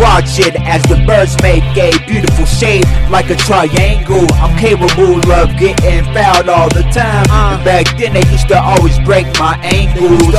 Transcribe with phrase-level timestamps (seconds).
[0.00, 4.26] watch it as the birds make a beautiful shape like a triangle.
[4.42, 7.26] I'm capable of getting fouled all the time.
[7.30, 10.34] And back then they used to always break my ankles.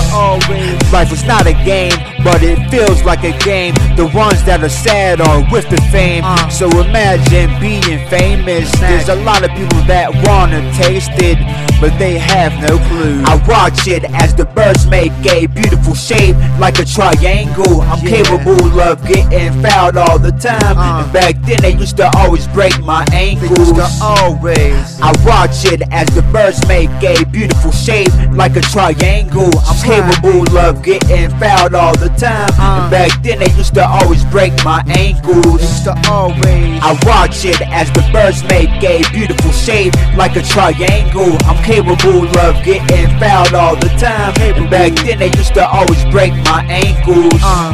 [0.92, 3.74] Life was not a game, but it feels like a game.
[3.96, 6.24] The ones that are sad are with the fame.
[6.50, 8.72] So imagine being famous.
[8.80, 11.38] There's a lot of people that wanna taste it,
[11.80, 13.24] but they have no clue.
[13.26, 17.82] I watch it as the birds make a beautiful shape like a triangle.
[17.82, 18.10] I'm Yeah.
[18.24, 20.78] capable of getting fouled all the time.
[20.78, 21.04] Uh.
[21.04, 23.72] And back then they used to always break my They used ankles.
[24.00, 25.00] to always.
[25.02, 29.52] I watch it as the birds make a beautiful shape like a triangle.
[29.68, 32.50] I'm capable of getting fouled all the time.
[32.60, 32.82] Uh.
[32.82, 35.62] And back then they used to always break my ankles.
[35.62, 36.80] used to always.
[36.82, 41.38] I watch it as the birds make a beautiful shape like a triangle.
[41.46, 44.34] I'm capable of getting fouled all the time.
[44.42, 47.40] And back then they used to always break my ankles.
[47.44, 47.74] Uh,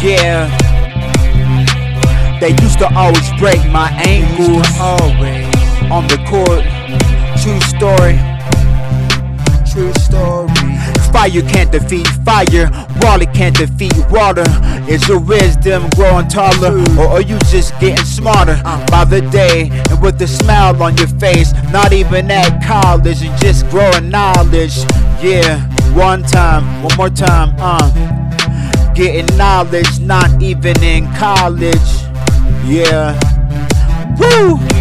[0.00, 0.46] Yeah.
[2.38, 5.50] They used to always break my ankles always.
[5.90, 6.62] on the court.
[7.42, 8.16] True story.
[9.72, 10.45] True story.
[11.26, 12.70] Fire can't defeat fire,
[13.02, 14.44] water can't defeat water.
[14.88, 18.56] Is your wisdom growing taller, or are you just getting smarter
[18.92, 19.68] by the day?
[19.90, 24.76] And with a smile on your face, not even at college, and just growing knowledge.
[25.20, 25.58] Yeah,
[25.94, 27.90] one time, one more time, uh.
[28.94, 31.90] Getting knowledge, not even in college.
[32.64, 33.18] Yeah.
[34.16, 34.75] Woo!